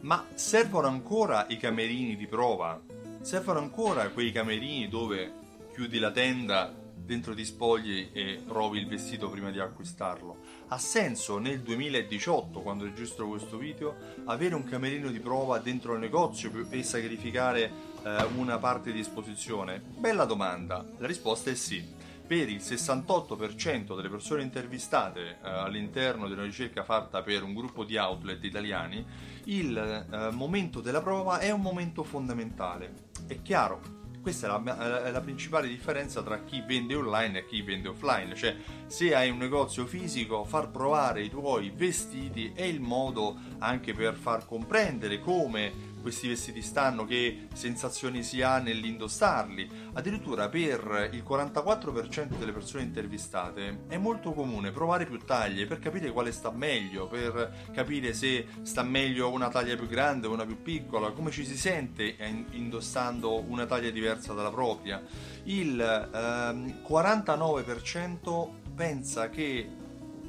[0.00, 2.80] Ma servono ancora i camerini di prova?
[3.20, 5.30] Servono ancora quei camerini dove
[5.74, 10.38] chiudi la tenda, dentro ti spogli e provi il vestito prima di acquistarlo?
[10.68, 13.94] Ha senso nel 2018, quando registro questo video,
[14.24, 17.70] avere un camerino di prova dentro il negozio e sacrificare
[18.02, 19.82] eh, una parte di esposizione?
[19.98, 20.82] Bella domanda.
[20.96, 21.99] La risposta è sì
[22.30, 27.82] per il 68% delle persone intervistate eh, all'interno di una ricerca fatta per un gruppo
[27.82, 29.04] di outlet italiani,
[29.46, 33.08] il eh, momento della prova è un momento fondamentale.
[33.26, 33.80] È chiaro,
[34.22, 38.36] questa è la, è la, principale differenza tra chi vende online e chi vende offline,
[38.36, 38.54] cioè
[38.86, 44.14] se hai un negozio fisico far provare i tuoi vestiti è il modo anche per
[44.14, 49.68] far comprendere come questi vestiti stanno, che sensazioni si ha nell'indossarli.
[49.94, 56.10] Addirittura per il 44% delle persone intervistate è molto comune provare più taglie per capire
[56.10, 60.62] quale sta meglio, per capire se sta meglio una taglia più grande o una più
[60.62, 62.16] piccola, come ci si sente
[62.50, 65.02] indossando una taglia diversa dalla propria.
[65.44, 69.79] Il ehm, 49% pensa che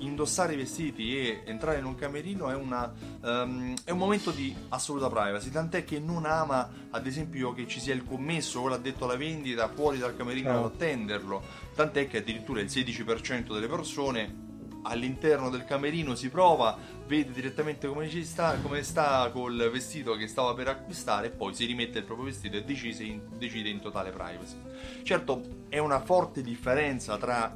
[0.01, 4.55] indossare i vestiti e entrare in un camerino è, una, um, è, un momento di
[4.69, 9.05] assoluta privacy, tant'è che non ama, ad esempio, che ci sia il commesso o l'addetto
[9.05, 11.41] alla vendita fuori dal camerino ad attenderlo,
[11.75, 14.49] tant'è che addirittura il 16% delle persone
[14.83, 20.27] all'interno del camerino si prova, vede direttamente come, ci sta, come sta col vestito che
[20.27, 23.79] stava per acquistare e poi si rimette il proprio vestito e decide in, decide in
[23.79, 24.55] totale privacy.
[25.03, 27.55] Certo, è una forte differenza tra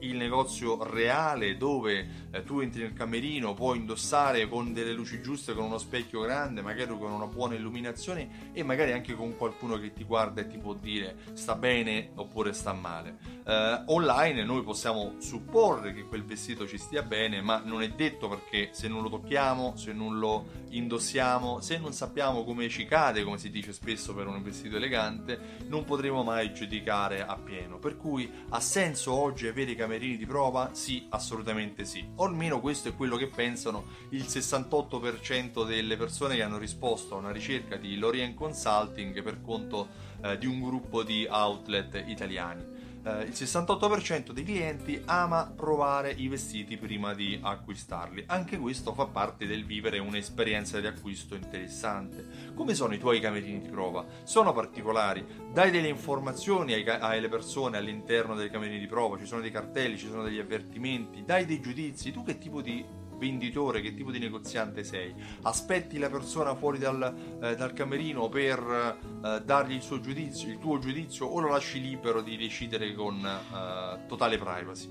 [0.00, 5.54] il negozio reale dove eh, tu entri nel camerino, puoi indossare con delle luci giuste,
[5.54, 9.92] con uno specchio grande, magari con una buona illuminazione e magari anche con qualcuno che
[9.92, 13.16] ti guarda e ti può dire sta bene oppure sta male.
[13.44, 18.28] Eh, online noi possiamo supporre che quel vestito ci stia bene, ma non è detto
[18.28, 23.24] perché se non lo tocchiamo, se non lo indossiamo, se non sappiamo come ci cade,
[23.24, 27.78] come si dice spesso per un vestito elegante, non potremo mai giudicare appieno.
[27.78, 30.70] Per cui ha senso oggi avere i camerini di prova?
[30.74, 32.06] Sì, assolutamente sì.
[32.16, 37.18] O almeno questo è quello che pensano il 68% delle persone che hanno risposto a
[37.18, 39.88] una ricerca di Lorient Consulting per conto
[40.22, 46.28] eh, di un gruppo di outlet italiani eh, il 68% dei clienti ama provare i
[46.28, 48.24] vestiti prima di acquistarli.
[48.26, 52.52] Anche questo fa parte del vivere un'esperienza di acquisto interessante.
[52.54, 54.04] Come sono i tuoi camerini di prova?
[54.24, 55.24] Sono particolari?
[55.52, 59.98] Dai delle informazioni ai, alle persone all'interno dei camerini di prova, ci sono dei cartelli,
[59.98, 62.84] ci sono degli avvertimenti, dai dei giudizi, tu che tipo di
[63.18, 65.14] venditore, che tipo di negoziante sei.
[65.42, 70.58] Aspetti la persona fuori dal, eh, dal camerino per eh, dargli il suo giudizio, il
[70.58, 74.90] tuo giudizio, o lo lasci libero di decidere con eh, totale privacy.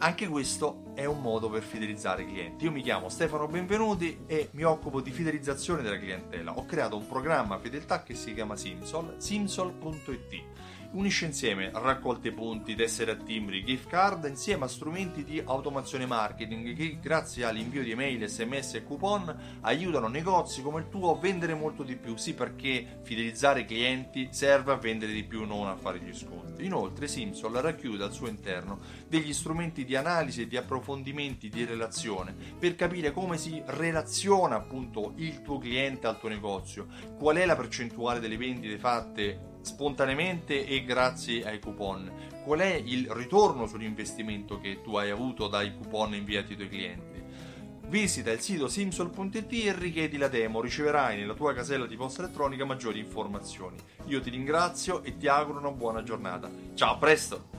[0.00, 2.64] Anche questo è un modo per fidelizzare i clienti.
[2.64, 6.56] Io mi chiamo Stefano Benvenuti e mi occupo di fidelizzazione della clientela.
[6.56, 10.42] Ho creato un programma fedeltà che si chiama Simsol, simsol.it
[10.92, 16.74] unisce insieme raccolte punti, tessere a timbri, gift card insieme a strumenti di automazione marketing
[16.74, 21.54] che grazie all'invio di email, sms e coupon aiutano negozi come il tuo a vendere
[21.54, 22.16] molto di più.
[22.16, 26.64] Sì, perché fidelizzare i clienti serve a vendere di più, non a fare gli sconti.
[26.64, 32.34] Inoltre Simsol racchiude al suo interno degli strumenti di analisi e di approfondimenti di relazione
[32.58, 36.86] per capire come si relaziona appunto il tuo cliente al tuo negozio,
[37.18, 42.10] qual è la percentuale delle vendite fatte spontaneamente e grazie ai coupon.
[42.44, 47.22] Qual è il ritorno sull'investimento che tu hai avuto dai coupon inviati ai tuoi clienti?
[47.88, 52.66] Visita il sito simsol.it e richiedi la demo, riceverai nella tua casella di posta elettronica
[52.66, 53.76] maggiori informazioni.
[54.06, 56.50] Io ti ringrazio e ti auguro una buona giornata.
[56.74, 57.57] Ciao, a presto!